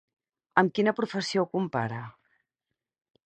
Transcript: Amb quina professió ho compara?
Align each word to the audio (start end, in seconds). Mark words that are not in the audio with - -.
Amb 0.61 0.73
quina 0.77 0.93
professió 0.99 1.45
ho 1.45 1.49
compara? 1.53 2.01